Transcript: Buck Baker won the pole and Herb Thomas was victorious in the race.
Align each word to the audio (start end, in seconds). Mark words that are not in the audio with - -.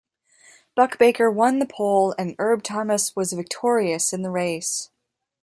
Buck 0.73 0.97
Baker 0.97 1.29
won 1.29 1.59
the 1.59 1.67
pole 1.67 2.15
and 2.17 2.35
Herb 2.39 2.63
Thomas 2.63 3.15
was 3.15 3.33
victorious 3.33 4.11
in 4.11 4.23
the 4.23 4.31
race. 4.31 4.89